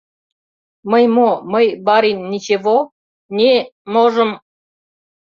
[0.91, 1.29] —Мый мо...
[1.51, 2.77] мый, барин, ничево...
[3.37, 3.51] не...
[3.93, 4.31] можым...